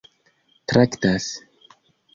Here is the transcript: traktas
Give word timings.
traktas 0.67 1.29